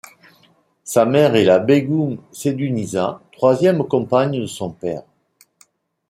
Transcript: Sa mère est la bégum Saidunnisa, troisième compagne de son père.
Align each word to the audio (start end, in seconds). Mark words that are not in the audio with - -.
Sa 0.83 1.05
mère 1.05 1.35
est 1.35 1.43
la 1.43 1.59
bégum 1.59 2.17
Saidunnisa, 2.31 3.21
troisième 3.33 3.83
compagne 3.87 4.41
de 4.41 4.47
son 4.47 4.71
père. 4.71 5.03